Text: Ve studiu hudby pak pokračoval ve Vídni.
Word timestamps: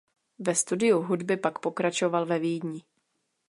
Ve 0.39 0.55
studiu 0.55 1.01
hudby 1.01 1.37
pak 1.37 1.59
pokračoval 1.59 2.25
ve 2.25 2.39
Vídni. 2.39 2.83